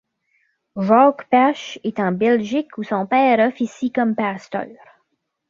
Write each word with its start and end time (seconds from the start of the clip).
Jacques 0.77 1.29
Pache 1.29 1.77
est 1.83 1.99
en 1.99 2.11
Belgique, 2.11 2.75
où 2.79 2.81
son 2.83 3.05
père 3.05 3.47
officie 3.47 3.91
comme 3.91 4.15
pasteur. 4.15 4.65